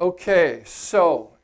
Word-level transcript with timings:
Okay, 0.00 0.62
so 0.66 1.36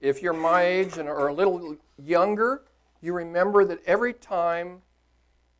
if 0.00 0.22
you're 0.22 0.32
my 0.32 0.64
age 0.64 0.98
and 0.98 1.08
or 1.08 1.28
a 1.28 1.32
little 1.32 1.76
younger, 1.96 2.64
you 3.00 3.12
remember 3.12 3.64
that 3.64 3.78
every 3.86 4.12
time 4.12 4.82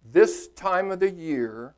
this 0.04 0.48
time 0.48 0.90
of 0.90 0.98
the 0.98 1.10
year, 1.10 1.76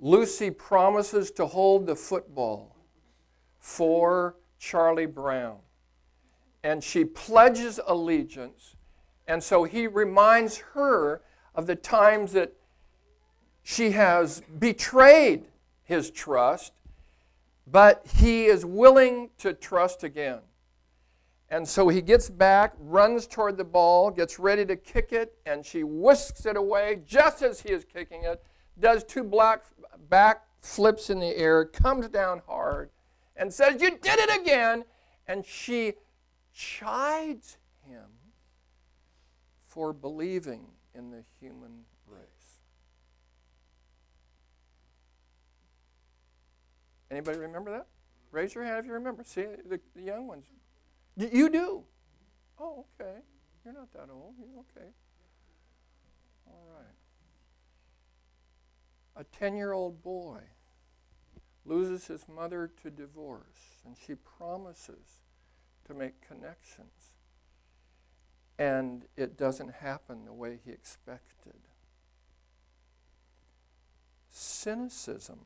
Lucy 0.00 0.50
promises 0.50 1.30
to 1.30 1.46
hold 1.46 1.86
the 1.86 1.94
football 1.94 2.76
for 3.60 4.34
Charlie 4.58 5.06
Brown. 5.06 5.58
And 6.64 6.82
she 6.82 7.04
pledges 7.04 7.78
allegiance. 7.86 8.74
And 9.28 9.42
so 9.44 9.62
he 9.62 9.86
reminds 9.86 10.58
her 10.74 11.22
of 11.54 11.68
the 11.68 11.76
times 11.76 12.32
that 12.32 12.52
she 13.62 13.92
has 13.92 14.42
betrayed 14.58 15.44
his 15.84 16.10
trust, 16.10 16.72
but 17.66 18.06
he 18.16 18.46
is 18.46 18.64
willing 18.64 19.30
to 19.38 19.52
trust 19.52 20.04
again. 20.04 20.40
And 21.48 21.68
so 21.68 21.88
he 21.88 22.00
gets 22.00 22.30
back, 22.30 22.72
runs 22.78 23.26
toward 23.26 23.58
the 23.58 23.64
ball, 23.64 24.10
gets 24.10 24.38
ready 24.38 24.64
to 24.64 24.76
kick 24.76 25.12
it, 25.12 25.34
and 25.44 25.64
she 25.64 25.84
whisks 25.84 26.46
it 26.46 26.56
away 26.56 27.02
just 27.06 27.42
as 27.42 27.60
he 27.60 27.70
is 27.70 27.84
kicking 27.84 28.24
it, 28.24 28.42
does 28.80 29.04
two 29.04 29.22
black 29.22 29.64
back 30.08 30.44
flips 30.60 31.10
in 31.10 31.20
the 31.20 31.36
air, 31.36 31.64
comes 31.66 32.08
down 32.08 32.40
hard, 32.46 32.90
and 33.36 33.52
says, 33.52 33.82
You 33.82 33.90
did 33.90 34.18
it 34.18 34.40
again. 34.40 34.84
And 35.26 35.44
she 35.44 35.94
chides 36.52 37.58
him 37.86 38.08
for 39.66 39.92
believing 39.92 40.66
in 40.94 41.10
the 41.10 41.22
human 41.40 41.84
race. 42.06 42.60
Anybody 47.12 47.38
remember 47.38 47.70
that? 47.72 47.86
Raise 48.30 48.54
your 48.54 48.64
hand 48.64 48.78
if 48.80 48.86
you 48.86 48.92
remember. 48.94 49.22
See, 49.22 49.42
the, 49.42 49.78
the 49.94 50.02
young 50.02 50.26
ones. 50.26 50.46
You 51.14 51.50
do? 51.50 51.84
Oh, 52.58 52.86
okay. 52.98 53.18
You're 53.64 53.74
not 53.74 53.92
that 53.92 54.08
old. 54.10 54.34
You're 54.38 54.60
okay. 54.60 54.88
All 56.46 56.64
right. 56.74 56.86
A 59.14 59.24
10 59.38 59.54
year 59.54 59.72
old 59.72 60.02
boy 60.02 60.38
loses 61.66 62.06
his 62.06 62.24
mother 62.26 62.70
to 62.82 62.90
divorce, 62.90 63.82
and 63.84 63.94
she 64.06 64.14
promises 64.14 65.20
to 65.86 65.92
make 65.92 66.26
connections. 66.26 67.12
And 68.58 69.04
it 69.18 69.36
doesn't 69.36 69.74
happen 69.74 70.24
the 70.24 70.32
way 70.32 70.60
he 70.64 70.70
expected. 70.70 71.60
Cynicism 74.30 75.40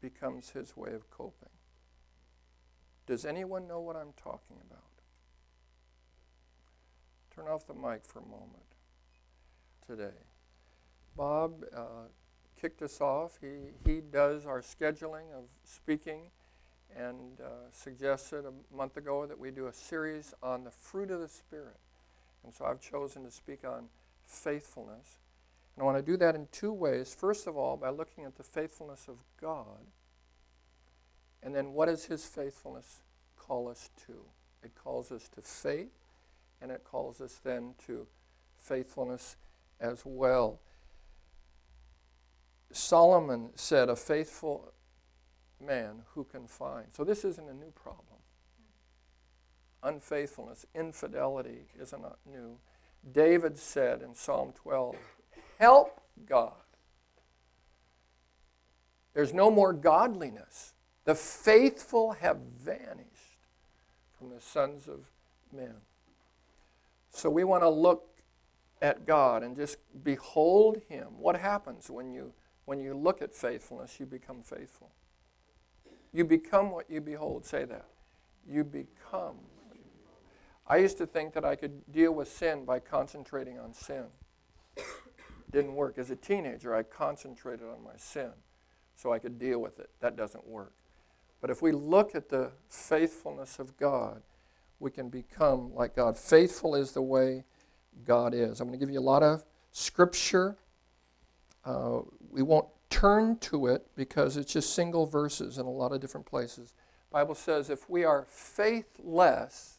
becomes 0.00 0.50
his 0.50 0.76
way 0.76 0.92
of 0.92 1.10
coping. 1.10 1.50
Does 3.06 3.24
anyone 3.24 3.66
know 3.66 3.80
what 3.80 3.96
I'm 3.96 4.12
talking 4.16 4.56
about? 4.68 4.84
Turn 7.34 7.46
off 7.46 7.66
the 7.66 7.74
mic 7.74 8.04
for 8.04 8.20
a 8.20 8.26
moment 8.26 8.62
today. 9.86 10.16
Bob 11.16 11.64
uh, 11.74 12.08
kicked 12.60 12.82
us 12.82 13.00
off. 13.00 13.38
He, 13.40 13.72
he 13.84 14.00
does 14.00 14.46
our 14.46 14.60
scheduling 14.60 15.32
of 15.36 15.44
speaking 15.64 16.30
and 16.96 17.40
uh, 17.40 17.70
suggested 17.72 18.44
a 18.44 18.76
month 18.76 18.96
ago 18.96 19.26
that 19.26 19.38
we 19.38 19.50
do 19.50 19.66
a 19.66 19.72
series 19.72 20.34
on 20.42 20.64
the 20.64 20.70
fruit 20.70 21.10
of 21.10 21.20
the 21.20 21.28
Spirit. 21.28 21.78
And 22.44 22.52
so 22.52 22.64
I've 22.64 22.80
chosen 22.80 23.24
to 23.24 23.30
speak 23.30 23.64
on 23.64 23.86
faithfulness. 24.26 25.18
And 25.80 25.88
I 25.88 25.92
want 25.92 26.04
to 26.04 26.12
do 26.12 26.18
that 26.18 26.34
in 26.34 26.46
two 26.52 26.74
ways. 26.74 27.16
First 27.18 27.46
of 27.46 27.56
all, 27.56 27.78
by 27.78 27.88
looking 27.88 28.24
at 28.24 28.36
the 28.36 28.42
faithfulness 28.42 29.08
of 29.08 29.16
God. 29.40 29.86
And 31.42 31.54
then 31.54 31.72
what 31.72 31.86
does 31.86 32.04
his 32.04 32.26
faithfulness 32.26 33.00
call 33.38 33.66
us 33.66 33.88
to? 34.04 34.12
It 34.62 34.74
calls 34.74 35.10
us 35.10 35.26
to 35.30 35.40
faith, 35.40 35.94
and 36.60 36.70
it 36.70 36.84
calls 36.84 37.22
us 37.22 37.40
then 37.42 37.76
to 37.86 38.06
faithfulness 38.58 39.36
as 39.80 40.02
well. 40.04 40.60
Solomon 42.70 43.48
said, 43.54 43.88
A 43.88 43.96
faithful 43.96 44.74
man 45.66 46.02
who 46.12 46.24
can 46.24 46.46
find. 46.46 46.92
So 46.92 47.04
this 47.04 47.24
isn't 47.24 47.48
a 47.48 47.54
new 47.54 47.70
problem. 47.70 48.20
Unfaithfulness, 49.82 50.66
infidelity 50.74 51.68
isn't 51.80 52.04
new. 52.30 52.58
David 53.10 53.56
said 53.56 54.02
in 54.02 54.14
Psalm 54.14 54.52
12, 54.52 54.96
Help 55.60 56.00
God. 56.26 56.54
There's 59.12 59.34
no 59.34 59.50
more 59.50 59.74
godliness. 59.74 60.72
The 61.04 61.14
faithful 61.14 62.12
have 62.12 62.38
vanished 62.58 63.36
from 64.18 64.30
the 64.30 64.40
sons 64.40 64.88
of 64.88 65.00
men. 65.54 65.74
So 67.10 67.28
we 67.28 67.44
want 67.44 67.62
to 67.62 67.68
look 67.68 68.08
at 68.80 69.06
God 69.06 69.42
and 69.42 69.54
just 69.54 69.76
behold 70.02 70.80
Him. 70.88 71.08
What 71.18 71.36
happens 71.36 71.90
when 71.90 72.10
you 72.10 72.32
when 72.64 72.80
you 72.80 72.94
look 72.94 73.20
at 73.20 73.34
faithfulness? 73.34 74.00
You 74.00 74.06
become 74.06 74.42
faithful. 74.42 74.90
You 76.14 76.24
become 76.24 76.70
what 76.70 76.88
you 76.88 77.02
behold. 77.02 77.44
Say 77.44 77.66
that. 77.66 77.84
You 78.48 78.64
become. 78.64 79.36
I 80.66 80.76
used 80.78 80.96
to 80.98 81.06
think 81.06 81.34
that 81.34 81.44
I 81.44 81.54
could 81.54 81.92
deal 81.92 82.12
with 82.12 82.28
sin 82.28 82.64
by 82.64 82.78
concentrating 82.78 83.58
on 83.58 83.74
sin. 83.74 84.06
Didn't 85.50 85.74
work. 85.74 85.98
As 85.98 86.10
a 86.10 86.16
teenager, 86.16 86.74
I 86.74 86.82
concentrated 86.82 87.66
on 87.66 87.82
my 87.82 87.96
sin 87.96 88.30
so 88.94 89.12
I 89.12 89.18
could 89.18 89.38
deal 89.38 89.58
with 89.58 89.78
it. 89.78 89.90
That 90.00 90.16
doesn't 90.16 90.46
work. 90.46 90.74
But 91.40 91.50
if 91.50 91.62
we 91.62 91.72
look 91.72 92.14
at 92.14 92.28
the 92.28 92.52
faithfulness 92.68 93.58
of 93.58 93.76
God, 93.76 94.22
we 94.78 94.90
can 94.90 95.08
become 95.08 95.74
like 95.74 95.96
God. 95.96 96.16
Faithful 96.16 96.74
is 96.74 96.92
the 96.92 97.02
way 97.02 97.44
God 98.04 98.34
is. 98.34 98.60
I'm 98.60 98.68
going 98.68 98.78
to 98.78 98.84
give 98.84 98.92
you 98.92 99.00
a 99.00 99.02
lot 99.02 99.22
of 99.22 99.44
scripture. 99.72 100.56
Uh, 101.64 102.00
we 102.30 102.42
won't 102.42 102.68
turn 102.88 103.38
to 103.38 103.66
it 103.66 103.86
because 103.96 104.36
it's 104.36 104.52
just 104.52 104.74
single 104.74 105.06
verses 105.06 105.58
in 105.58 105.66
a 105.66 105.70
lot 105.70 105.92
of 105.92 106.00
different 106.00 106.26
places. 106.26 106.74
Bible 107.10 107.34
says 107.34 107.70
if 107.70 107.88
we 107.88 108.04
are 108.04 108.26
faithless, 108.28 109.78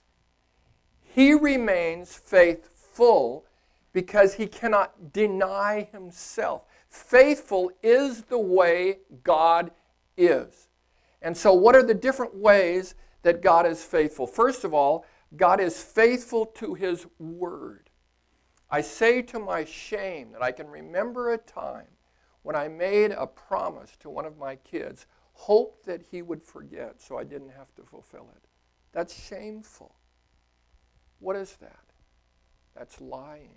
he 1.03 1.33
remains 1.33 2.15
faithful 2.15 3.45
because 3.93 4.35
he 4.35 4.47
cannot 4.47 5.13
deny 5.13 5.87
himself. 5.91 6.65
Faithful 6.89 7.71
is 7.81 8.23
the 8.23 8.39
way 8.39 8.99
God 9.23 9.71
is. 10.17 10.67
And 11.21 11.35
so, 11.35 11.53
what 11.53 11.75
are 11.75 11.83
the 11.83 11.93
different 11.93 12.35
ways 12.35 12.95
that 13.23 13.41
God 13.41 13.65
is 13.65 13.83
faithful? 13.83 14.25
First 14.27 14.63
of 14.63 14.73
all, 14.73 15.05
God 15.35 15.59
is 15.59 15.81
faithful 15.81 16.45
to 16.45 16.73
his 16.73 17.05
word. 17.19 17.89
I 18.69 18.81
say 18.81 19.21
to 19.23 19.39
my 19.39 19.65
shame 19.65 20.31
that 20.31 20.41
I 20.41 20.51
can 20.51 20.67
remember 20.67 21.31
a 21.31 21.37
time 21.37 21.87
when 22.43 22.55
I 22.55 22.67
made 22.67 23.11
a 23.11 23.27
promise 23.27 23.95
to 23.99 24.09
one 24.09 24.25
of 24.25 24.37
my 24.37 24.55
kids, 24.55 25.05
hoped 25.33 25.85
that 25.85 26.01
he 26.11 26.21
would 26.21 26.41
forget 26.41 27.01
so 27.01 27.17
I 27.17 27.23
didn't 27.23 27.51
have 27.51 27.73
to 27.75 27.83
fulfill 27.83 28.29
it. 28.35 28.43
That's 28.91 29.27
shameful. 29.27 29.95
What 31.19 31.35
is 31.35 31.55
that? 31.57 31.85
That's 32.75 32.99
lying. 32.99 33.55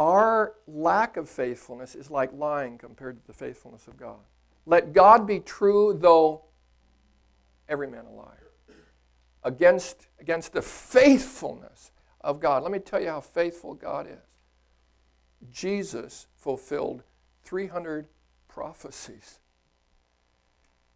Our 0.00 0.54
lack 0.66 1.18
of 1.18 1.28
faithfulness 1.28 1.94
is 1.94 2.10
like 2.10 2.32
lying 2.32 2.78
compared 2.78 3.20
to 3.20 3.26
the 3.26 3.34
faithfulness 3.34 3.86
of 3.86 3.98
God. 3.98 4.20
Let 4.64 4.94
God 4.94 5.26
be 5.26 5.40
true, 5.40 5.92
though 5.92 6.46
every 7.68 7.86
man 7.86 8.06
a 8.06 8.10
liar. 8.10 8.50
Against, 9.44 10.08
against 10.18 10.54
the 10.54 10.62
faithfulness 10.62 11.92
of 12.22 12.40
God. 12.40 12.62
Let 12.62 12.72
me 12.72 12.78
tell 12.78 12.98
you 12.98 13.08
how 13.08 13.20
faithful 13.20 13.74
God 13.74 14.06
is. 14.06 15.52
Jesus 15.52 16.28
fulfilled 16.34 17.02
300 17.44 18.06
prophecies. 18.48 19.38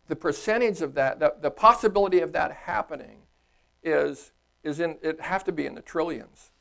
The 0.08 0.16
percentage 0.16 0.80
of 0.80 0.94
that, 0.94 1.20
the, 1.20 1.34
the 1.42 1.50
possibility 1.50 2.20
of 2.20 2.32
that 2.32 2.52
happening 2.52 3.18
is, 3.82 4.32
is 4.62 4.80
in, 4.80 4.96
it 5.02 5.20
have 5.20 5.44
to 5.44 5.52
be 5.52 5.66
in 5.66 5.74
the 5.74 5.82
trillions. 5.82 6.52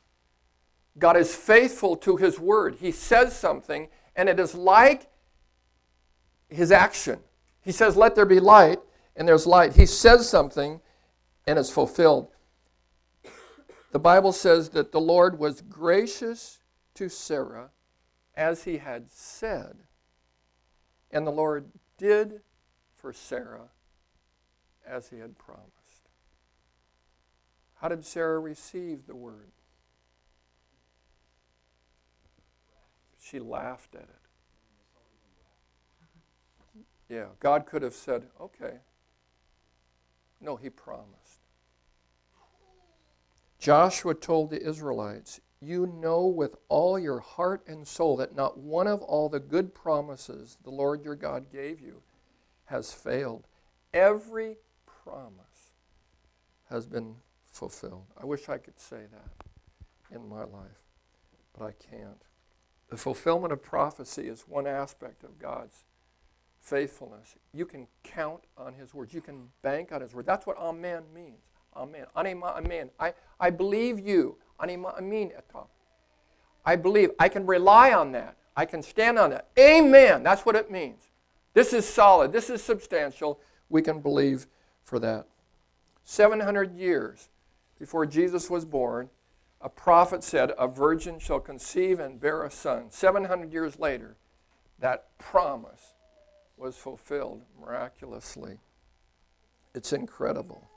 God 0.98 1.16
is 1.16 1.34
faithful 1.34 1.96
to 1.96 2.16
his 2.16 2.38
word. 2.38 2.76
He 2.80 2.92
says 2.92 3.36
something, 3.36 3.88
and 4.14 4.28
it 4.28 4.38
is 4.38 4.54
like 4.54 5.08
his 6.48 6.70
action. 6.70 7.18
He 7.62 7.72
says, 7.72 7.96
Let 7.96 8.14
there 8.14 8.26
be 8.26 8.40
light, 8.40 8.78
and 9.16 9.26
there's 9.26 9.46
light. 9.46 9.74
He 9.74 9.86
says 9.86 10.28
something, 10.28 10.80
and 11.46 11.58
it's 11.58 11.70
fulfilled. 11.70 12.28
The 13.90 13.98
Bible 13.98 14.32
says 14.32 14.70
that 14.70 14.92
the 14.92 15.00
Lord 15.00 15.38
was 15.38 15.60
gracious 15.60 16.58
to 16.94 17.08
Sarah 17.08 17.70
as 18.36 18.64
he 18.64 18.78
had 18.78 19.10
said. 19.10 19.76
And 21.10 21.26
the 21.26 21.32
Lord 21.32 21.70
did 21.96 22.40
for 22.96 23.12
Sarah 23.12 23.70
as 24.86 25.10
he 25.10 25.18
had 25.18 25.38
promised. 25.38 25.70
How 27.76 27.88
did 27.88 28.04
Sarah 28.04 28.40
receive 28.40 29.06
the 29.06 29.14
word? 29.14 29.52
She 33.24 33.40
laughed 33.40 33.94
at 33.94 34.02
it. 34.02 34.08
Yeah, 37.08 37.26
God 37.40 37.64
could 37.64 37.80
have 37.82 37.94
said, 37.94 38.26
okay. 38.38 38.78
No, 40.40 40.56
he 40.56 40.68
promised. 40.68 41.40
Joshua 43.58 44.14
told 44.14 44.50
the 44.50 44.62
Israelites, 44.62 45.40
You 45.60 45.86
know 45.86 46.26
with 46.26 46.56
all 46.68 46.98
your 46.98 47.20
heart 47.20 47.62
and 47.66 47.88
soul 47.88 48.16
that 48.18 48.36
not 48.36 48.58
one 48.58 48.86
of 48.86 49.00
all 49.00 49.30
the 49.30 49.40
good 49.40 49.74
promises 49.74 50.58
the 50.62 50.70
Lord 50.70 51.02
your 51.02 51.14
God 51.14 51.50
gave 51.50 51.80
you 51.80 52.02
has 52.66 52.92
failed. 52.92 53.46
Every 53.94 54.56
promise 55.02 55.72
has 56.68 56.86
been 56.86 57.16
fulfilled. 57.46 58.06
I 58.20 58.26
wish 58.26 58.50
I 58.50 58.58
could 58.58 58.78
say 58.78 59.04
that 59.12 60.14
in 60.14 60.28
my 60.28 60.40
life, 60.40 60.82
but 61.56 61.64
I 61.64 61.72
can't. 61.72 62.22
The 62.88 62.96
fulfillment 62.96 63.52
of 63.52 63.62
prophecy 63.62 64.28
is 64.28 64.42
one 64.42 64.66
aspect 64.66 65.24
of 65.24 65.38
God's 65.38 65.84
faithfulness. 66.60 67.36
You 67.52 67.66
can 67.66 67.86
count 68.02 68.40
on 68.56 68.74
His 68.74 68.94
words. 68.94 69.12
You 69.12 69.20
can 69.20 69.48
bank 69.62 69.92
on 69.92 70.00
His 70.00 70.14
word. 70.14 70.26
That's 70.26 70.46
what 70.46 70.56
Amen 70.58 71.02
means. 71.14 71.40
Amen. 71.76 72.06
Anima 72.16 72.54
amen. 72.56 72.90
I, 73.00 73.14
I 73.40 73.50
believe 73.50 73.98
you. 73.98 74.36
Anima 74.60 74.94
amen 74.98 75.32
I 76.64 76.76
believe. 76.76 77.10
I 77.18 77.28
can 77.28 77.46
rely 77.46 77.92
on 77.92 78.12
that. 78.12 78.36
I 78.56 78.64
can 78.64 78.82
stand 78.82 79.18
on 79.18 79.30
that. 79.30 79.48
Amen. 79.58 80.22
That's 80.22 80.46
what 80.46 80.54
it 80.54 80.70
means. 80.70 81.00
This 81.52 81.72
is 81.72 81.86
solid. 81.86 82.32
This 82.32 82.48
is 82.48 82.62
substantial. 82.62 83.40
We 83.68 83.82
can 83.82 84.00
believe 84.00 84.46
for 84.84 84.98
that. 85.00 85.26
700 86.04 86.76
years 86.76 87.28
before 87.78 88.06
Jesus 88.06 88.48
was 88.48 88.64
born, 88.64 89.10
a 89.64 89.70
prophet 89.70 90.22
said, 90.22 90.52
A 90.58 90.68
virgin 90.68 91.18
shall 91.18 91.40
conceive 91.40 91.98
and 91.98 92.20
bear 92.20 92.44
a 92.44 92.50
son. 92.50 92.90
700 92.90 93.50
years 93.50 93.78
later, 93.78 94.16
that 94.78 95.16
promise 95.18 95.94
was 96.58 96.76
fulfilled 96.76 97.40
miraculously. 97.58 98.58
It's 99.74 99.94
incredible. 99.94 100.68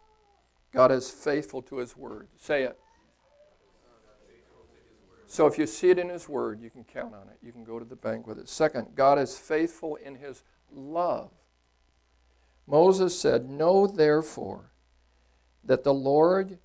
God 0.72 0.94
is 0.94 1.12
faithful 1.12 1.62
to 1.64 1.80
His 1.80 1.98
word. 1.98 2.30
Say 2.38 2.64
it. 2.64 2.80
So 5.26 5.46
if 5.48 5.58
you 5.58 5.68
see 5.68 5.90
it 5.90 6.00
in 6.00 6.08
His 6.08 6.30
word, 6.30 6.62
you 6.62 6.70
can 6.70 6.86
count 6.86 7.14
on 7.14 7.28
it. 7.28 7.46
You 7.46 7.52
can 7.52 7.66
go 7.66 7.80
to 7.80 7.86
the 7.86 7.98
bank 7.98 8.26
with 8.26 8.40
it. 8.40 8.48
Second, 8.48 8.96
God 8.96 9.20
is 9.20 9.38
faithful 9.38 9.98
in 9.98 10.16
His 10.16 10.44
love. 10.72 11.32
Moses 12.66 13.20
said, 13.20 13.50
Know 13.50 13.86
therefore 13.86 14.72
that 15.66 15.84
the 15.84 15.94
Lord 15.94 16.60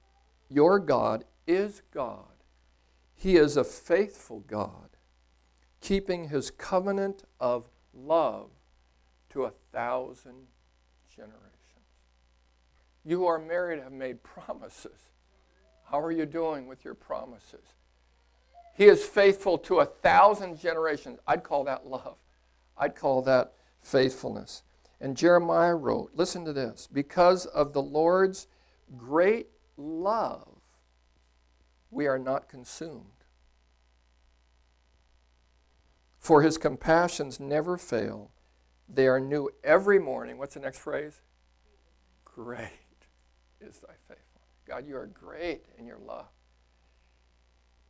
your 0.48 0.78
God 0.78 1.24
is 1.46 1.82
God. 1.92 2.26
He 3.14 3.36
is 3.36 3.56
a 3.56 3.64
faithful 3.64 4.40
God, 4.40 4.96
keeping 5.80 6.28
his 6.28 6.50
covenant 6.50 7.22
of 7.38 7.68
love 7.94 8.50
to 9.30 9.44
a 9.44 9.52
thousand 9.72 10.46
generations. 11.14 11.38
You 13.04 13.18
who 13.18 13.26
are 13.26 13.38
married 13.38 13.82
have 13.82 13.92
made 13.92 14.22
promises. 14.24 15.10
How 15.84 16.00
are 16.00 16.12
you 16.12 16.26
doing 16.26 16.66
with 16.66 16.84
your 16.84 16.94
promises? 16.94 17.74
He 18.74 18.86
is 18.86 19.04
faithful 19.04 19.58
to 19.58 19.80
a 19.80 19.84
thousand 19.86 20.58
generations. 20.58 21.18
I'd 21.26 21.44
call 21.44 21.64
that 21.64 21.86
love. 21.86 22.16
I'd 22.78 22.96
call 22.96 23.22
that 23.22 23.52
faithfulness. 23.82 24.62
And 25.00 25.16
Jeremiah 25.16 25.74
wrote, 25.74 26.12
listen 26.14 26.44
to 26.44 26.52
this, 26.52 26.88
because 26.90 27.44
of 27.46 27.72
the 27.72 27.82
Lord's 27.82 28.46
great 28.96 29.48
love, 29.76 30.51
we 31.92 32.08
are 32.08 32.18
not 32.18 32.48
consumed. 32.48 33.04
For 36.18 36.42
his 36.42 36.56
compassions 36.56 37.38
never 37.38 37.76
fail. 37.76 38.30
They 38.88 39.06
are 39.06 39.20
new 39.20 39.50
every 39.62 39.98
morning. 39.98 40.38
What's 40.38 40.54
the 40.54 40.60
next 40.60 40.78
phrase? 40.78 41.20
Great 42.24 42.70
is 43.60 43.78
thy 43.78 43.94
faithfulness. 44.08 44.48
God, 44.66 44.86
you 44.88 44.96
are 44.96 45.06
great 45.06 45.66
in 45.78 45.86
your 45.86 45.98
love. 45.98 46.26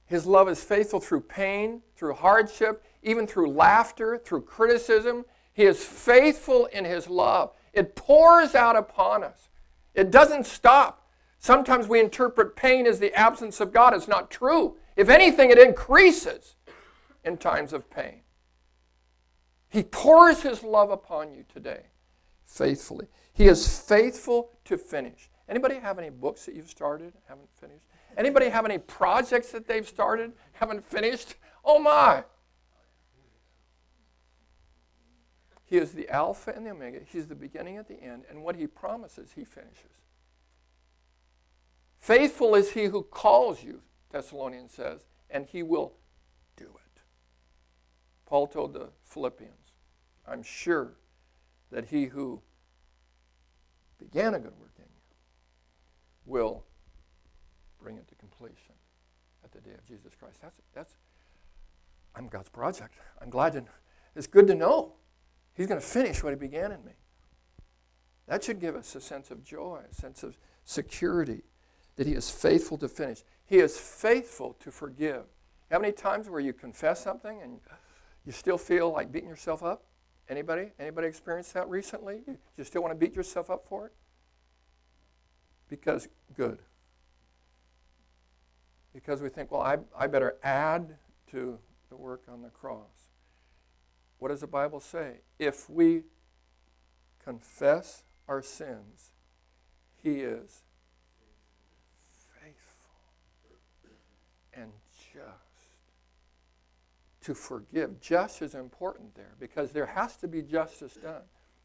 His 0.07 0.27
love 0.27 0.49
is 0.49 0.63
faithful 0.63 1.01
through 1.01 1.23
pain, 1.23 1.83
through 1.97 2.15
hardship, 2.15 2.85
even 3.03 3.27
through 3.27 3.51
laughter, 3.51 4.19
through 4.19 4.43
criticism. 4.43 5.25
He 5.53 5.65
is 5.65 5.83
faithful 5.83 6.67
in 6.67 6.85
his 6.85 7.09
love. 7.09 7.53
It 7.73 7.95
pours 7.95 8.55
out 8.55 8.77
upon 8.77 9.23
us. 9.23 9.49
It 9.95 10.11
doesn't 10.11 10.47
stop. 10.47 11.02
Sometimes 11.43 11.89
we 11.89 11.99
interpret 11.99 12.55
pain 12.55 12.87
as 12.87 13.01
the 13.01 13.13
absence 13.15 13.61
of 13.61 13.73
God. 13.73 13.95
It's 13.95 14.07
not 14.07 14.31
true. 14.31 14.77
If 14.95 15.09
anything, 15.09 15.51
it 15.51 15.59
increases 15.59 16.55
in 17.25 17.37
times 17.37 17.73
of 17.73 17.91
pain. 17.91 18.21
He 19.69 19.83
pours 19.83 20.43
his 20.43 20.63
love 20.63 20.91
upon 20.91 21.35
you 21.35 21.45
today 21.53 21.87
faithfully. 22.45 23.09
He 23.33 23.49
is 23.49 23.77
faithful 23.81 24.51
to 24.67 24.79
finish. 24.79 25.31
Anybody 25.49 25.81
have 25.81 25.99
any 25.99 26.11
books 26.11 26.47
that 26.47 26.55
you've 26.55 26.71
started, 26.71 27.13
haven't 27.27 27.51
finished? 27.61 27.87
Anybody 28.17 28.49
have 28.49 28.65
any 28.65 28.79
projects 28.79 29.51
that 29.51 29.67
they've 29.67 29.89
started, 29.89 30.35
haven't 30.53 30.85
finished? 30.85 31.35
Oh 31.65 31.81
my. 31.81 32.23
He 35.65 35.77
is 35.77 35.91
the 35.91 36.09
Alpha 36.09 36.53
and 36.55 36.65
the 36.65 36.71
Omega. 36.71 37.01
He's 37.05 37.27
the 37.27 37.35
beginning 37.35 37.79
and 37.79 37.87
the 37.89 38.01
end. 38.01 38.27
And 38.31 38.45
what 38.45 38.55
he 38.55 38.69
promises, 38.69 39.31
he 39.35 39.43
finishes. 39.45 40.02
Faithful 42.03 42.57
is 42.57 42.73
he 42.73 42.87
who 42.87 43.05
calls 43.05 43.63
you, 43.63 43.81
Thessalonians 44.11 44.73
says, 44.73 45.07
and 45.31 45.47
he 45.47 45.63
will 45.63 45.93
do 46.57 46.65
it. 46.65 47.01
Paul 48.27 48.49
told 48.49 48.73
the 48.73 48.89
Philippians, 49.05 49.71
I'm 50.27 50.43
sure 50.43 50.95
that 51.71 51.87
he 51.87 52.07
who 52.07 52.43
began 54.01 54.35
a 54.35 54.41
good 54.41 54.59
work 54.59 54.75
in 54.79 54.83
you 54.83 55.17
will 56.27 56.65
bring 57.81 57.99
it 57.99 58.09
to 58.09 58.17
completion 58.17 58.75
at 59.45 59.53
the 59.53 59.61
day 59.61 59.75
of 59.79 59.87
Jesus 59.87 60.13
Christ. 60.19 60.43
That's, 60.43 60.61
that's 60.75 60.97
I'm 62.17 62.27
God's 62.27 62.49
project. 62.49 62.95
I'm 63.21 63.31
glad 63.31 63.53
to, 63.53 63.63
it's 64.17 64.27
good 64.27 64.49
to 64.49 64.57
know 64.57 64.95
He's 65.55 65.69
going 65.69 65.81
to 65.81 65.87
finish 65.87 66.25
what 66.25 66.31
He 66.31 66.37
began 66.37 66.73
in 66.73 66.85
me. 66.85 66.95
That 68.27 68.43
should 68.43 68.59
give 68.59 68.75
us 68.75 68.93
a 68.97 69.01
sense 69.01 69.31
of 69.31 69.45
joy, 69.45 69.83
a 69.89 69.95
sense 69.95 70.25
of 70.25 70.37
security 70.65 71.45
that 72.03 72.09
He 72.09 72.17
is 72.17 72.29
faithful 72.29 72.77
to 72.79 72.89
finish. 72.89 73.23
He 73.47 73.59
is 73.59 73.79
faithful 73.79 74.57
to 74.59 74.73
forgive. 74.73 75.23
How 75.71 75.79
many 75.79 75.93
times 75.93 76.29
where 76.29 76.41
you 76.41 76.53
confess 76.53 77.01
something 77.01 77.41
and 77.41 77.61
you 78.27 78.33
still 78.33 78.59
feel 78.59 78.93
like 78.93 79.13
beating 79.13 79.29
yourself 79.29 79.63
up? 79.63 79.85
Anybody? 80.29 80.73
Anybody 80.81 81.07
experienced 81.07 81.55
that 81.55 81.69
recently? 81.69 82.23
You, 82.27 82.39
you 82.57 82.65
still 82.65 82.83
want 82.83 82.91
to 82.91 82.99
beat 82.99 83.15
yourself 83.15 83.51
up 83.51 83.69
for 83.69 83.87
it? 83.87 83.93
Because 85.69 86.09
good. 86.37 86.59
Because 88.93 89.23
we 89.23 89.29
think, 89.29 89.53
well, 89.53 89.63
I, 89.63 89.79
I 89.97 90.09
better 90.09 90.39
add 90.43 90.97
to 91.31 91.57
the 91.89 91.97
work 91.97 92.23
on 92.29 92.43
the 92.43 92.51
cross. 92.51 93.11
What 94.19 94.31
does 94.31 94.41
the 94.41 94.49
Bible 94.49 94.81
say? 94.81 95.19
If 95.39 95.71
we 95.71 96.03
confess 97.23 98.03
our 98.27 98.43
sins, 98.43 99.13
He 100.03 100.23
is 100.23 100.65
faithful 102.43 102.83
and 104.55 104.71
just 105.13 105.53
to 107.23 107.35
forgive. 107.35 108.01
Just 108.01 108.43
is 108.43 108.55
important 108.55 109.15
there 109.15 109.35
because 109.39 109.73
there 109.73 109.87
has 109.87 110.17
to 110.19 110.29
be 110.29 110.43
justice 110.43 110.95
done. 110.95 111.23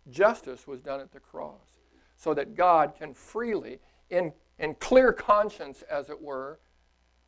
Justice 0.09 0.67
was 0.67 0.79
done 0.79 0.99
at 0.99 1.11
the 1.11 1.19
cross 1.19 1.79
so 2.15 2.33
that 2.33 2.55
God 2.55 2.93
can 2.97 3.13
freely, 3.13 3.79
in, 4.09 4.33
in 4.57 4.75
clear 4.75 5.11
conscience, 5.13 5.83
as 5.89 6.09
it 6.09 6.21
were, 6.21 6.59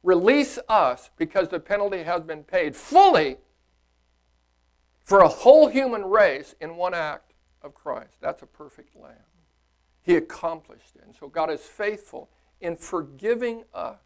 release 0.04 0.58
us 0.68 1.10
because 1.18 1.50
the 1.50 1.60
penalty 1.60 2.04
has 2.04 2.24
been 2.24 2.44
paid 2.44 2.76
fully 2.76 3.38
for 5.04 5.20
a 5.20 5.28
whole 5.28 5.68
human 5.68 6.06
race 6.06 6.56
in 6.62 6.76
one 6.76 6.94
act 6.94 7.34
of 7.62 7.74
Christ. 7.74 8.18
That's 8.22 8.42
a 8.42 8.48
perfect 8.48 8.96
lamb. 8.96 9.16
He 10.02 10.16
accomplished 10.16 10.96
it. 10.96 11.04
And 11.06 11.16
so 11.16 11.28
God 11.28 11.52
is 11.52 11.62
faithful 11.62 12.30
in 12.62 12.78
forgiving 12.78 13.64
us. 13.74 14.00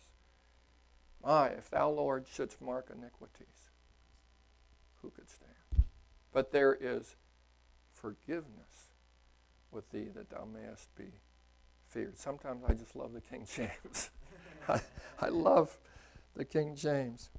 My, 1.23 1.47
if 1.47 1.69
thou, 1.69 1.89
Lord, 1.89 2.25
shouldst 2.31 2.61
mark 2.61 2.91
iniquities, 2.93 3.69
who 5.01 5.09
could 5.09 5.29
stand? 5.29 5.85
But 6.31 6.51
there 6.51 6.77
is 6.79 7.15
forgiveness 7.93 8.91
with 9.71 9.89
thee 9.91 10.09
that 10.15 10.29
thou 10.29 10.45
mayest 10.51 10.93
be 10.95 11.13
feared. 11.89 12.17
Sometimes 12.17 12.63
I 12.67 12.73
just 12.73 12.95
love 12.95 13.13
the 13.13 13.21
King 13.21 13.47
James. 13.55 14.09
I, 14.67 14.81
I 15.19 15.29
love 15.29 15.77
the 16.35 16.45
King 16.45 16.75
James. 16.75 17.29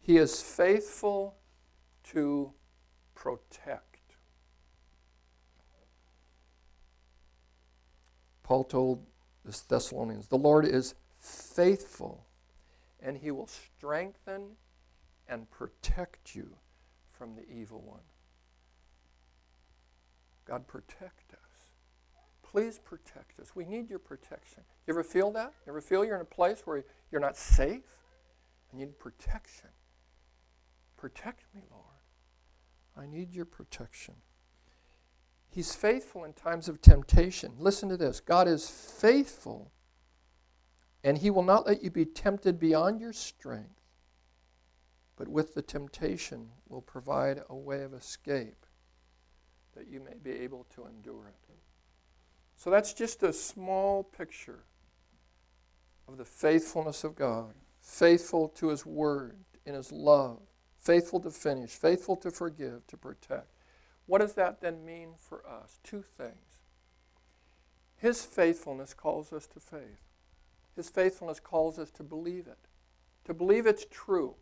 He 0.00 0.16
is 0.16 0.40
faithful 0.40 1.36
to 2.10 2.52
protect. 3.14 3.92
Paul 8.42 8.64
told 8.64 9.06
the 9.44 9.60
Thessalonians, 9.68 10.28
The 10.28 10.38
Lord 10.38 10.66
is 10.66 10.94
faithful, 11.18 12.26
and 13.02 13.18
he 13.18 13.30
will 13.30 13.48
strengthen 13.48 14.56
and 15.28 15.50
protect 15.50 16.34
you 16.34 16.56
from 17.10 17.34
the 17.34 17.48
evil 17.50 17.80
one. 17.80 18.00
God, 20.46 20.66
protect 20.66 21.32
us. 21.32 21.38
Please 22.42 22.78
protect 22.78 23.40
us. 23.40 23.54
We 23.54 23.64
need 23.64 23.88
your 23.88 23.98
protection. 23.98 24.62
You 24.86 24.94
ever 24.94 25.04
feel 25.04 25.30
that? 25.32 25.52
You 25.64 25.72
ever 25.72 25.80
feel 25.80 26.04
you're 26.04 26.16
in 26.16 26.22
a 26.22 26.24
place 26.24 26.62
where 26.64 26.84
you're 27.10 27.20
not 27.20 27.36
safe 27.36 27.82
you 28.72 28.78
need 28.78 28.98
protection? 28.98 29.68
Protect 30.96 31.44
me, 31.54 31.62
Lord. 31.70 31.84
I 32.96 33.06
need 33.06 33.32
your 33.34 33.44
protection. 33.44 34.14
He's 35.48 35.74
faithful 35.74 36.24
in 36.24 36.32
times 36.32 36.68
of 36.68 36.80
temptation. 36.80 37.52
Listen 37.58 37.88
to 37.90 37.96
this 37.96 38.20
God 38.20 38.48
is 38.48 38.68
faithful, 38.68 39.70
and 41.04 41.18
He 41.18 41.30
will 41.30 41.42
not 41.42 41.66
let 41.66 41.82
you 41.82 41.90
be 41.90 42.04
tempted 42.04 42.58
beyond 42.58 43.00
your 43.00 43.12
strength, 43.12 43.80
but 45.16 45.28
with 45.28 45.54
the 45.54 45.62
temptation 45.62 46.48
will 46.68 46.82
provide 46.82 47.42
a 47.48 47.56
way 47.56 47.82
of 47.82 47.94
escape 47.94 48.66
that 49.74 49.88
you 49.88 50.00
may 50.00 50.16
be 50.22 50.30
able 50.30 50.66
to 50.74 50.86
endure 50.86 51.28
it. 51.28 51.42
So 52.62 52.70
that's 52.70 52.94
just 52.94 53.24
a 53.24 53.32
small 53.32 54.04
picture 54.04 54.62
of 56.06 56.16
the 56.16 56.24
faithfulness 56.24 57.02
of 57.02 57.16
God, 57.16 57.54
faithful 57.80 58.48
to 58.50 58.68
His 58.68 58.86
word, 58.86 59.38
in 59.66 59.74
His 59.74 59.90
love, 59.90 60.38
faithful 60.78 61.18
to 61.20 61.30
finish, 61.30 61.70
faithful 61.70 62.14
to 62.16 62.30
forgive, 62.30 62.86
to 62.86 62.96
protect. 62.96 63.48
What 64.06 64.20
does 64.20 64.34
that 64.34 64.60
then 64.60 64.84
mean 64.84 65.14
for 65.16 65.44
us? 65.44 65.80
Two 65.82 66.02
things. 66.02 66.60
His 67.96 68.24
faithfulness 68.24 68.94
calls 68.94 69.32
us 69.32 69.48
to 69.48 69.58
faith. 69.58 70.11
His 70.76 70.88
faithfulness 70.88 71.40
calls 71.40 71.78
us 71.78 71.90
to 71.92 72.02
believe 72.02 72.46
it, 72.46 72.58
to 73.24 73.34
believe 73.34 73.66
it's 73.66 73.86
true, 73.90 74.34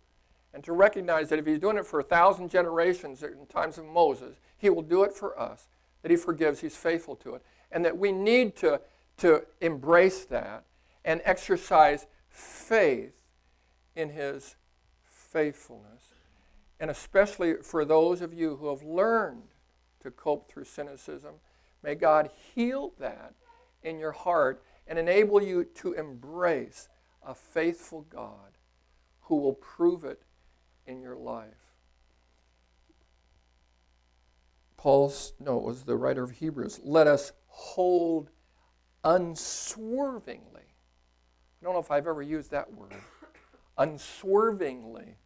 and 0.53 0.65
to 0.65 0.73
recognize 0.73 1.29
that 1.29 1.39
if 1.39 1.47
He's 1.47 1.59
doing 1.59 1.77
it 1.77 1.87
for 1.87 2.01
a 2.01 2.05
thousand 2.05 2.51
generations 2.51 3.23
in 3.23 3.47
times 3.47 3.79
of 3.79 3.85
Moses, 3.85 4.37
He 4.59 4.71
will 4.71 4.83
do 4.83 5.03
it 5.03 5.13
for 5.13 5.39
us, 5.39 5.69
that 6.03 6.11
He 6.11 6.17
forgives, 6.17 6.61
He's 6.61 6.77
faithful 6.77 7.17
to 7.17 7.35
it, 7.35 7.43
and 7.71 7.85
that 7.85 7.99
we 7.99 8.13
need 8.13 8.57
to, 8.57 8.81
to 9.19 9.45
embrace 9.61 10.25
that 10.27 10.65
and 11.05 11.21
exercise 11.25 12.07
faith 12.29 13.23
in 13.95 14.11
His 14.11 14.57
faithfulness. 15.05 16.15
And 16.79 16.91
especially 16.91 17.55
for 17.63 17.85
those 17.85 18.21
of 18.21 18.33
you 18.33 18.57
who 18.57 18.69
have 18.69 18.83
learned 18.83 19.55
to 20.01 20.11
cope 20.11 20.51
through 20.51 20.65
cynicism, 20.65 21.35
may 21.83 21.95
God 21.95 22.31
heal 22.55 22.93
that 22.99 23.35
in 23.83 23.99
your 23.99 24.13
heart 24.13 24.63
and 24.87 24.99
enable 24.99 25.43
you 25.43 25.65
to 25.65 25.93
embrace 25.93 26.89
a 27.23 27.35
faithful 27.35 28.03
God 28.11 28.59
who 29.23 29.37
will 29.37 29.55
prove 29.55 30.05
it 30.05 30.23
in 30.87 31.01
your 31.01 31.17
life. 31.17 31.55
Paul's, 34.77 35.35
no, 35.39 35.59
it 35.59 35.65
was 35.65 35.83
the 35.83 35.97
writer 35.97 36.23
of 36.23 36.31
Hebrews, 36.31 36.81
let 36.83 37.07
us 37.07 37.33
hold 37.47 38.31
unswervingly. 39.05 40.63
I 41.61 41.65
don't 41.65 41.75
know 41.75 41.81
if 41.81 41.91
I've 41.91 42.07
ever 42.07 42.23
used 42.23 42.51
that 42.53 42.73
word. 42.73 42.95
unswervingly 43.79 45.17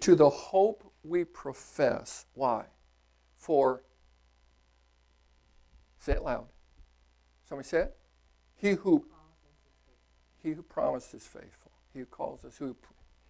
to 0.00 0.14
the 0.14 0.28
hope 0.28 0.92
we 1.04 1.24
profess. 1.24 2.26
Why? 2.34 2.64
For, 3.36 3.82
say 5.98 6.12
it 6.12 6.22
loud. 6.22 6.46
Somebody 7.48 7.68
say 7.68 7.78
it. 7.82 7.96
He 8.62 8.70
who, 8.70 9.04
he 10.42 10.52
who 10.52 10.62
promised 10.62 11.12
is 11.12 11.26
faithful. 11.26 11.72
He 11.92 11.98
who 11.98 12.06
calls 12.06 12.44
us, 12.44 12.56
who 12.56 12.74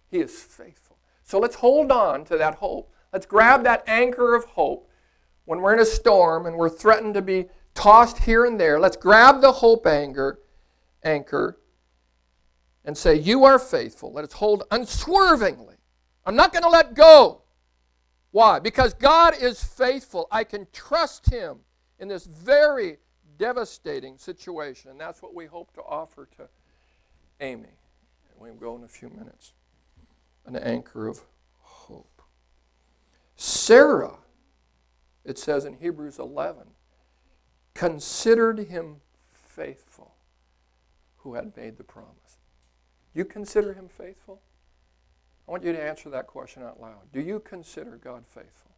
he 0.09 0.19
is 0.19 0.41
faithful. 0.41 0.97
So 1.23 1.39
let's 1.39 1.55
hold 1.55 1.91
on 1.91 2.23
to 2.25 2.37
that 2.37 2.55
hope. 2.55 2.93
Let's 3.11 3.25
grab 3.25 3.63
that 3.63 3.83
anchor 3.87 4.35
of 4.35 4.45
hope 4.45 4.89
when 5.45 5.59
we're 5.59 5.73
in 5.73 5.79
a 5.79 5.85
storm 5.85 6.45
and 6.45 6.55
we're 6.55 6.69
threatened 6.69 7.15
to 7.15 7.21
be 7.21 7.47
tossed 7.73 8.19
here 8.19 8.45
and 8.45 8.59
there. 8.59 8.79
Let's 8.79 8.95
grab 8.95 9.41
the 9.41 9.51
hope 9.51 9.85
anchor, 9.85 10.39
anchor 11.03 11.57
and 12.85 12.97
say, 12.97 13.15
You 13.15 13.43
are 13.43 13.59
faithful. 13.59 14.13
Let 14.13 14.23
us 14.23 14.33
hold 14.33 14.63
unswervingly 14.71 15.73
I'm 16.25 16.35
not 16.35 16.51
going 16.51 16.63
to 16.63 16.69
let 16.69 16.93
go. 16.93 17.41
Why? 18.31 18.59
Because 18.59 18.93
God 18.93 19.35
is 19.39 19.63
faithful. 19.63 20.27
I 20.31 20.43
can 20.43 20.67
trust 20.71 21.29
Him 21.29 21.59
in 21.99 22.07
this 22.07 22.25
very 22.25 22.97
devastating 23.37 24.17
situation. 24.17 24.91
And 24.91 24.99
that's 24.99 25.21
what 25.21 25.33
we 25.33 25.45
hope 25.45 25.73
to 25.73 25.81
offer 25.81 26.27
to 26.37 26.47
Amy. 27.41 27.69
We'll 28.37 28.53
go 28.55 28.75
in 28.75 28.83
a 28.83 28.87
few 28.87 29.09
minutes. 29.09 29.53
An 30.45 30.55
anchor 30.55 31.07
of 31.07 31.21
hope. 31.61 32.21
Sarah, 33.35 34.17
it 35.23 35.37
says 35.37 35.65
in 35.65 35.75
Hebrews 35.75 36.19
11, 36.19 36.63
considered 37.73 38.59
him 38.59 38.97
faithful 39.31 40.15
who 41.17 41.35
had 41.35 41.55
made 41.55 41.77
the 41.77 41.83
promise. 41.83 42.39
You 43.13 43.25
consider 43.25 43.73
him 43.73 43.87
faithful? 43.87 44.41
I 45.47 45.51
want 45.51 45.63
you 45.63 45.71
to 45.71 45.81
answer 45.81 46.09
that 46.09 46.27
question 46.27 46.63
out 46.63 46.81
loud. 46.81 47.11
Do 47.11 47.21
you 47.21 47.39
consider 47.39 47.97
God 47.97 48.25
faithful? 48.27 48.71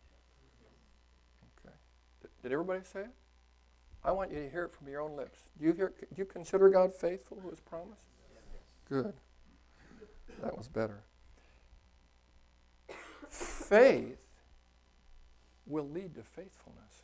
Okay. 1.59 1.75
Did 2.43 2.51
everybody 2.51 2.81
say 2.83 3.01
it? 3.01 3.09
I 4.05 4.11
want 4.11 4.31
you 4.31 4.37
to 4.37 4.49
hear 4.49 4.65
it 4.65 4.71
from 4.71 4.87
your 4.87 5.01
own 5.01 5.17
lips. 5.17 5.39
Do 5.59 5.65
you, 5.65 5.73
hear, 5.73 5.91
do 5.99 6.15
you 6.15 6.25
consider 6.25 6.69
God 6.69 6.93
faithful 6.93 7.39
who 7.41 7.49
has 7.49 7.59
promised? 7.59 8.03
Good. 8.87 9.13
That 10.43 10.55
was 10.55 10.67
better. 10.67 11.03
Faith 13.27 14.19
will 15.65 15.89
lead 15.89 16.13
to 16.15 16.21
faithfulness. 16.21 17.03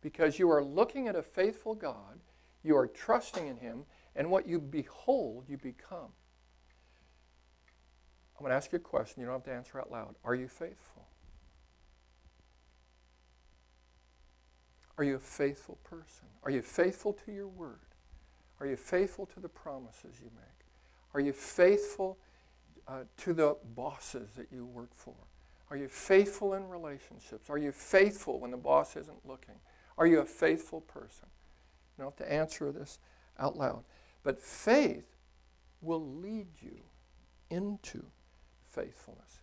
Because 0.00 0.38
you 0.38 0.50
are 0.50 0.64
looking 0.64 1.08
at 1.08 1.14
a 1.14 1.22
faithful 1.22 1.74
God, 1.74 2.20
you 2.64 2.74
are 2.76 2.86
trusting 2.86 3.46
in 3.46 3.58
Him, 3.58 3.84
and 4.16 4.30
what 4.30 4.48
you 4.48 4.60
behold, 4.60 5.44
you 5.46 5.58
become. 5.58 6.12
I'm 8.36 8.40
going 8.40 8.50
to 8.50 8.56
ask 8.56 8.72
you 8.72 8.76
a 8.76 8.80
question. 8.80 9.20
You 9.20 9.26
don't 9.26 9.34
have 9.34 9.44
to 9.44 9.52
answer 9.52 9.78
out 9.78 9.90
loud. 9.90 10.14
Are 10.24 10.34
you 10.34 10.48
faithful? 10.48 11.06
Are 14.98 15.04
you 15.04 15.16
a 15.16 15.20
faithful 15.20 15.78
person? 15.84 16.26
Are 16.44 16.50
you 16.50 16.62
faithful 16.62 17.12
to 17.24 17.32
your 17.32 17.48
word? 17.48 17.78
Are 18.60 18.66
you 18.66 18.76
faithful 18.76 19.26
to 19.26 19.40
the 19.40 19.48
promises 19.48 20.20
you 20.20 20.30
make? 20.34 20.66
Are 21.14 21.20
you 21.20 21.32
faithful 21.32 22.18
uh, 22.86 23.04
to 23.18 23.32
the 23.32 23.56
bosses 23.74 24.30
that 24.36 24.46
you 24.52 24.64
work 24.64 24.90
for? 24.94 25.14
Are 25.70 25.76
you 25.76 25.88
faithful 25.88 26.54
in 26.54 26.68
relationships? 26.68 27.48
Are 27.48 27.58
you 27.58 27.72
faithful 27.72 28.38
when 28.38 28.50
the 28.50 28.56
boss 28.56 28.96
isn't 28.96 29.26
looking? 29.26 29.54
Are 29.96 30.06
you 30.06 30.20
a 30.20 30.24
faithful 30.24 30.82
person? 30.82 31.28
You 31.96 32.04
don't 32.04 32.18
have 32.18 32.28
to 32.28 32.32
answer 32.32 32.70
this 32.70 32.98
out 33.38 33.56
loud. 33.56 33.84
But 34.22 34.40
faith 34.40 35.16
will 35.80 36.06
lead 36.06 36.48
you 36.60 36.80
into 37.50 38.04
faithfulness. 38.68 39.40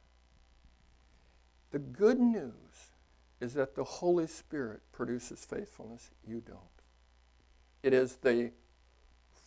The 1.71 1.79
good 1.79 2.19
news 2.19 2.91
is 3.39 3.53
that 3.53 3.75
the 3.75 3.83
Holy 3.83 4.27
Spirit 4.27 4.81
produces 4.91 5.45
faithfulness, 5.45 6.11
you 6.27 6.41
don't. 6.41 6.59
It 7.83 7.93
is 7.93 8.17
the 8.17 8.51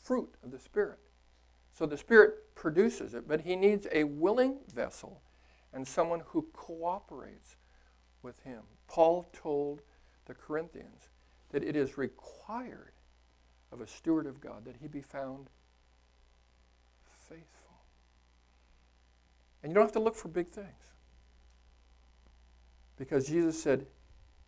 fruit 0.03 0.35
of 0.43 0.51
the 0.51 0.59
Spirit. 0.59 0.99
So 1.73 1.87
the 1.87 1.99
Spirit 1.99 2.55
produces 2.55 3.15
it, 3.15 3.29
but 3.29 3.43
He 3.43 3.57
needs 3.57 3.87
a 3.93 4.05
willing 4.05 4.59
vessel 4.75 5.21
and 5.73 5.87
someone 5.87 6.23
who 6.27 6.47
cooperates 6.53 7.57
with 8.23 8.41
Him. 8.41 8.63
Paul 8.89 9.29
told 9.33 9.83
the 10.27 10.35
Corinthians 10.35 11.09
that 11.51 11.63
it 11.63 11.77
is 11.77 11.99
required 11.99 12.93
of 13.73 13.81
a 13.81 13.87
steward 13.87 14.27
of 14.27 14.41
God 14.41 14.65
that 14.67 14.77
he 14.81 14.87
be 14.87 15.01
found 15.01 15.49
faithful. 17.29 17.47
And 19.63 19.71
you 19.71 19.75
don't 19.75 19.85
have 19.85 19.93
to 19.93 20.01
look 20.01 20.15
for 20.15 20.29
big 20.29 20.49
things. 20.49 20.92
Because 23.03 23.27
Jesus 23.27 23.61
said, 23.61 23.87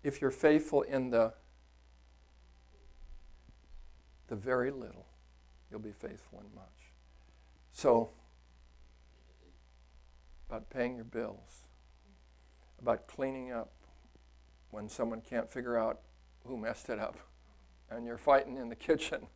if 0.04 0.20
you're 0.20 0.30
faithful 0.30 0.82
in 0.82 1.10
the 1.10 1.34
the 4.28 4.36
very 4.36 4.70
little, 4.70 5.06
you'll 5.68 5.80
be 5.80 5.90
faithful 5.90 6.38
in 6.38 6.54
much. 6.54 6.92
So, 7.72 8.10
about 10.48 10.70
paying 10.70 10.94
your 10.94 11.04
bills, 11.04 11.64
about 12.80 13.08
cleaning 13.08 13.50
up 13.50 13.72
when 14.70 14.88
someone 14.88 15.20
can't 15.20 15.50
figure 15.50 15.76
out 15.76 16.02
who 16.46 16.56
messed 16.56 16.88
it 16.88 17.00
up, 17.00 17.16
and 17.90 18.06
you're 18.06 18.16
fighting 18.16 18.56
in 18.56 18.68
the 18.68 18.76
kitchen, 18.76 19.26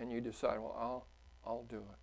and 0.00 0.10
you 0.10 0.20
decide, 0.20 0.58
well, 0.58 0.76
I'll, 0.76 1.06
I'll 1.46 1.66
do 1.70 1.76
it. 1.76 1.98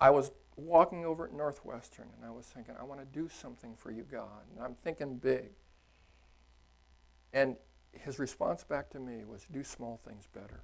I 0.00 0.10
was 0.10 0.30
walking 0.56 1.04
over 1.04 1.26
at 1.26 1.32
Northwestern 1.32 2.06
and 2.16 2.24
I 2.24 2.30
was 2.30 2.46
thinking, 2.46 2.74
I 2.78 2.84
want 2.84 3.00
to 3.00 3.06
do 3.06 3.28
something 3.28 3.74
for 3.76 3.90
you, 3.90 4.04
God. 4.10 4.42
And 4.54 4.64
I'm 4.64 4.74
thinking 4.74 5.16
big. 5.16 5.50
And 7.32 7.56
his 7.92 8.18
response 8.18 8.64
back 8.64 8.90
to 8.90 9.00
me 9.00 9.24
was, 9.24 9.46
do 9.50 9.64
small 9.64 10.00
things 10.06 10.28
better. 10.32 10.62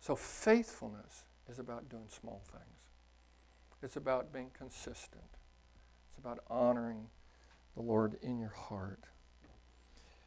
So 0.00 0.16
faithfulness 0.16 1.26
is 1.48 1.58
about 1.60 1.88
doing 1.88 2.08
small 2.08 2.42
things. 2.50 2.90
It's 3.82 3.96
about 3.96 4.32
being 4.32 4.50
consistent. 4.52 5.22
It's 6.08 6.18
about 6.18 6.40
honoring 6.48 7.06
the 7.76 7.82
Lord 7.82 8.16
in 8.22 8.38
your 8.38 8.54
heart. 8.54 9.04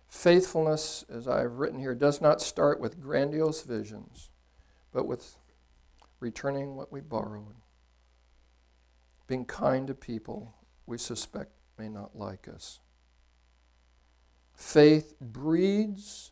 Faithfulness, 0.07 1.03
as 1.09 1.27
I've 1.27 1.59
written 1.59 1.79
here, 1.79 1.95
does 1.95 2.21
not 2.21 2.41
start 2.41 2.79
with 2.79 3.01
grandiose 3.01 3.63
visions, 3.63 4.29
but 4.93 5.05
with 5.05 5.35
returning 6.19 6.75
what 6.75 6.91
we 6.91 7.01
borrowed, 7.01 7.55
being 9.27 9.45
kind 9.45 9.87
to 9.87 9.93
people 9.93 10.55
we 10.85 10.97
suspect 10.97 11.51
may 11.77 11.89
not 11.89 12.15
like 12.15 12.47
us. 12.47 12.79
Faith 14.55 15.15
breeds 15.19 16.31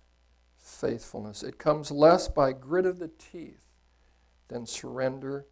faithfulness. 0.57 1.43
It 1.43 1.57
comes 1.57 1.91
less 1.91 2.27
by 2.27 2.53
grit 2.53 2.85
of 2.85 2.99
the 2.99 3.09
teeth 3.09 3.65
than 4.47 4.65
surrender 4.65 5.45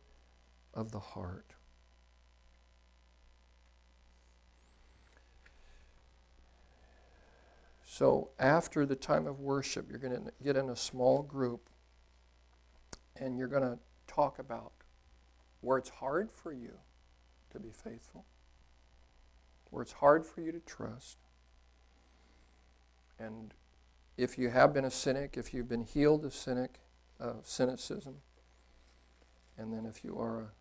of 0.74 0.92
the 0.92 1.00
heart. 1.00 1.54
So, 7.84 8.30
after 8.40 8.86
the 8.86 8.96
time 8.96 9.28
of 9.28 9.42
worship, 9.42 9.90
you're 9.90 10.00
going 10.00 10.14
to 10.14 10.32
get 10.42 10.56
in 10.56 10.70
a 10.70 10.76
small 10.78 11.22
group 11.22 11.70
and 13.18 13.38
you're 13.38 13.50
going 13.50 13.64
to 13.64 13.78
talk 14.14 14.40
about 14.40 14.74
where 15.62 15.78
it's 15.78 15.90
hard 15.90 16.32
for 16.32 16.52
you 16.52 16.74
to 17.52 17.60
be 17.60 17.70
faithful, 17.70 18.26
where 19.70 19.82
it's 19.82 19.94
hard 19.94 20.26
for 20.26 20.42
you 20.42 20.52
to 20.52 20.60
trust. 20.60 21.18
And 23.20 23.54
if 24.18 24.38
you 24.38 24.50
have 24.50 24.74
been 24.74 24.86
a 24.86 24.92
cynic, 24.92 25.36
if 25.38 25.54
you've 25.54 25.70
been 25.70 25.84
healed 25.84 26.26
of 26.26 26.34
cynic, 26.34 26.80
uh, 27.20 27.34
cynicism, 27.44 28.16
and 29.58 29.72
then 29.72 29.86
if 29.86 30.04
you 30.04 30.18
are 30.20 30.54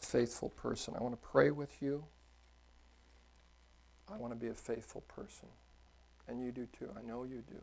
a 0.00 0.06
faithful 0.06 0.50
person, 0.50 0.94
I 0.98 1.02
want 1.02 1.20
to 1.20 1.28
pray 1.28 1.50
with 1.50 1.82
you. 1.82 2.04
I 4.12 4.16
want 4.16 4.32
to 4.32 4.38
be 4.38 4.48
a 4.48 4.54
faithful 4.54 5.02
person. 5.02 5.48
And 6.28 6.40
you 6.40 6.52
do 6.52 6.66
too. 6.78 6.90
I 6.96 7.02
know 7.02 7.24
you 7.24 7.42
do. 7.48 7.60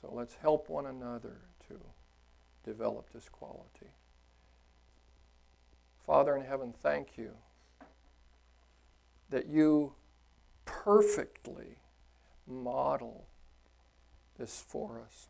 So 0.00 0.10
let's 0.12 0.34
help 0.36 0.68
one 0.68 0.86
another 0.86 1.38
to 1.68 1.74
develop 2.68 3.10
this 3.14 3.30
quality. 3.30 3.94
Father 6.04 6.36
in 6.36 6.44
heaven, 6.44 6.74
thank 6.82 7.16
you 7.16 7.30
that 9.30 9.46
you 9.46 9.94
perfectly 10.66 11.78
model 12.46 13.26
this 14.38 14.62
for 14.66 15.00
us. 15.02 15.28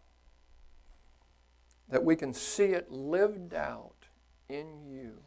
That 1.88 2.04
we 2.04 2.16
can 2.16 2.34
see 2.34 2.72
it 2.72 2.90
lived 2.90 3.54
out 3.54 4.08
in 4.48 4.84
you. 4.84 5.20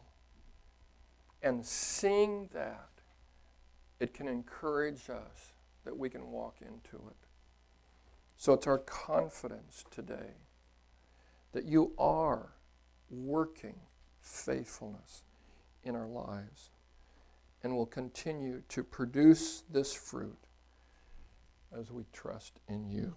And 1.41 1.65
seeing 1.65 2.49
that, 2.53 2.89
it 4.01 4.13
can 4.13 4.27
encourage 4.27 5.09
us 5.09 5.53
that 5.85 5.97
we 5.97 6.09
can 6.09 6.29
walk 6.29 6.57
into 6.61 6.97
it. 7.07 7.27
So 8.35 8.51
it's 8.53 8.67
our 8.67 8.79
confidence 8.79 9.85
today 9.89 10.35
that 11.53 11.65
you 11.65 11.93
are 11.97 12.53
working 13.09 13.75
faithfulness 14.21 15.23
in 15.83 15.95
our 15.95 16.07
lives 16.07 16.69
and 17.63 17.75
will 17.75 17.85
continue 17.85 18.61
to 18.69 18.83
produce 18.83 19.63
this 19.71 19.93
fruit 19.93 20.37
as 21.77 21.91
we 21.91 22.05
trust 22.11 22.59
in 22.67 22.89
you. 22.89 23.15